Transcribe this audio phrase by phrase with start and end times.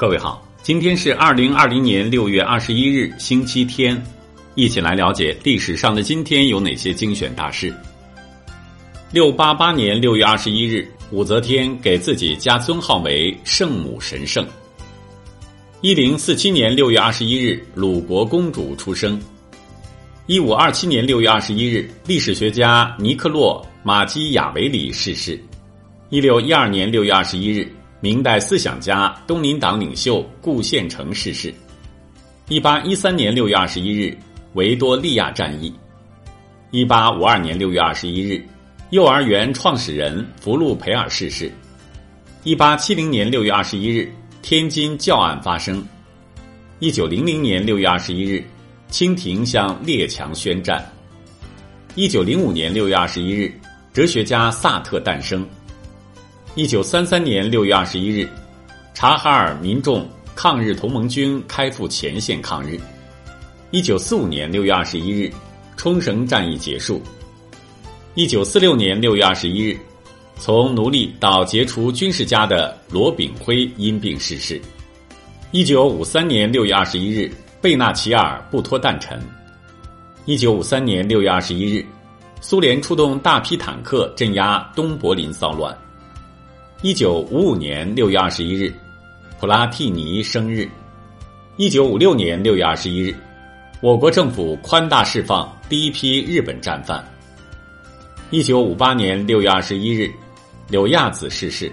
[0.00, 4.02] 各位好，今天是二零二零年六月二十一日，星期天，
[4.54, 7.70] 一起来了解历史上的今天有哪些精选大事。
[9.12, 14.46] 六八八年六月二十一日，武则天给自己加尊号为圣母神圣。
[15.82, 19.20] 一零四七年六月二十一日，鲁国公主出生。
[20.24, 25.38] 一五二七年六月二十一日，历史学家尼克洛马基雅维里逝世。
[26.08, 27.70] 一六一二年六月二十一日。
[28.02, 31.52] 明代思想家、东林党领袖顾宪成逝世。
[32.48, 34.16] 一八一三年六月二十一日，
[34.54, 35.72] 维多利亚战役。
[36.70, 38.42] 一八五二年六月二十一日，
[38.88, 41.52] 幼儿园创始人福禄培尔逝世。
[42.42, 44.10] 一八七零年六月二十一日，
[44.40, 45.84] 天津教案发生。
[46.78, 48.42] 一九零零年六月二十一日，
[48.88, 50.82] 清廷向列强宣战。
[51.96, 53.52] 一九零五年六月二十一日，
[53.92, 55.46] 哲学家萨特诞生。
[56.56, 58.28] 一九三三年六月二十一日，
[58.92, 60.04] 察哈尔民众
[60.34, 62.78] 抗日同盟军开赴前线抗日。
[63.70, 65.32] 一九四五年六月二十一日，
[65.76, 67.00] 冲绳战役结束。
[68.14, 69.78] 一九四六年六月二十一日，
[70.40, 74.60] 从奴隶到杰出军事家的罗炳辉因病逝世。
[75.52, 79.22] 一九五三年六月二十一日，贝纳齐尔不脱诞辰。
[80.24, 81.86] 一九五三年六月二十一日，
[82.40, 85.72] 苏联出动大批坦克镇压东柏林骚乱。
[86.82, 88.72] 一九五五年六月二十一日，
[89.38, 90.66] 普拉蒂尼生日。
[91.58, 93.14] 一九五六年六月二十一日，
[93.82, 97.06] 我国政府宽大释放第一批日本战犯。
[98.30, 100.10] 一九五八年六月二十一日，
[100.68, 101.70] 柳亚子逝世。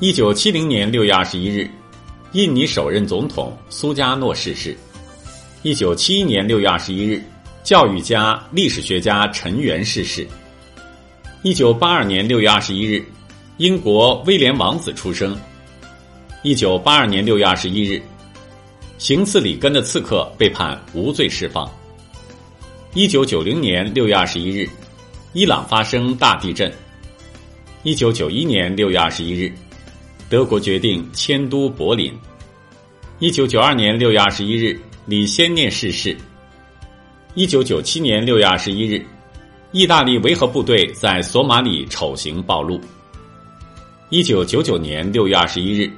[0.00, 1.70] 一九七零年六月二十一日，
[2.32, 4.76] 印尼首任总统苏加诺逝世。
[5.62, 7.22] 一九七一年六月二十一日，
[7.62, 10.26] 教育家、历史学家陈元逝世。
[11.42, 13.00] 一九八二年六月二十一日。
[13.58, 15.36] 英国威廉王子出生。
[16.44, 18.00] 一九八二年六月二十一日，
[18.98, 21.68] 行刺里根的刺客被判无罪释放。
[22.94, 24.70] 一九九零年六月二十一日，
[25.32, 26.72] 伊朗发生大地震。
[27.82, 29.52] 一九九一年六月二十一日，
[30.30, 32.16] 德国决定迁都柏林。
[33.18, 36.16] 一九九二年六月二十一日，李先念逝世。
[37.34, 39.04] 一九九七年六月二十一日，
[39.72, 42.80] 意大利维和部队在索马里丑行暴露。
[44.10, 45.92] 一九九九年六月二十一日，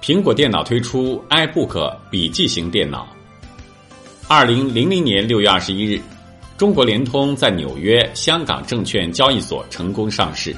[0.00, 3.08] 苹果电脑推出 iBook 笔记型电脑。
[4.28, 6.00] 二零零零年六月二十一日，
[6.56, 10.54] 中国联通在纽约、香港证券交易所成功上市。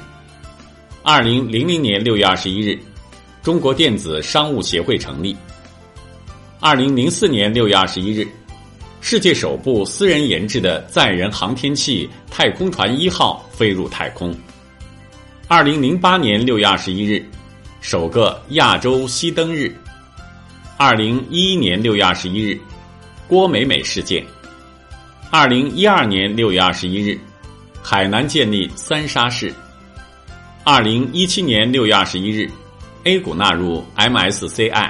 [1.01, 2.77] 二零零零年六月二十一日，
[3.41, 5.35] 中国电子商务协会成立。
[6.59, 8.27] 二零零四年六月二十一日，
[9.01, 14.31] 世界首部私人研制的载人航天器“太空船一号”飞入太空。
[15.53, 17.21] 二零零八年六月二十一日，
[17.81, 19.75] 首个亚洲熄灯日。
[20.77, 22.57] 二零一一年六月二十一日，
[23.27, 24.25] 郭美美事件。
[25.29, 27.19] 二零一二年六月二十一日，
[27.83, 29.53] 海南建立三沙市。
[30.63, 32.49] 二零一七年六月二十一日
[33.03, 34.89] ，A 股纳入 MSCI。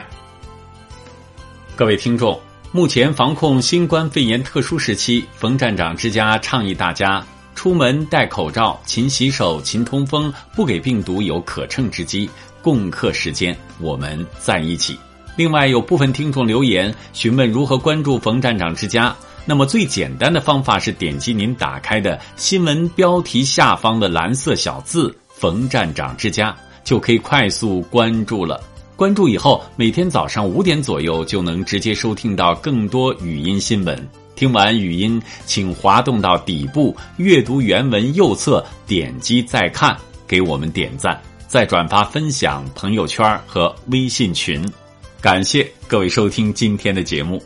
[1.75, 2.39] 各位听众，
[2.71, 7.25] 目前防控新冠肺炎特殊时期，冯站长之家倡议大家。
[7.61, 12.27] 出门戴口罩，勤洗手，勤通风，不给病毒有可乘之机。
[12.59, 14.97] 共克时艰，我们在一起。
[15.35, 19.15] 另外，有部分听众留言询问如何关注冯站长之家。
[19.45, 28.59] 那么，最简单的方法是点击您打开的新闻标题下方的蓝色小字“冯站长之家”，就可以快速关注了。
[29.01, 34.09] 关注以后，每天早上五点左右就能直接收听到更多语音新闻。
[34.35, 39.97] 听完语音，请滑动到底部阅读原文右侧，点击再看，
[40.27, 44.63] 给我们点赞，再转发分享朋友圈和微信群。
[45.19, 47.41] 感谢各位收听今天的节目。